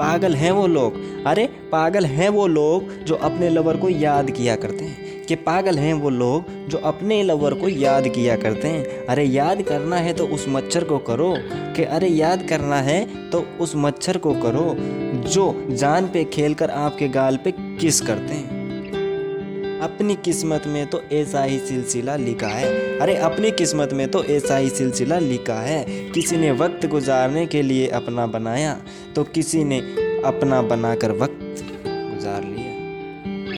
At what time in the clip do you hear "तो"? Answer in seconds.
10.12-10.26, 13.30-13.46, 20.86-21.02, 24.10-24.24, 29.16-29.24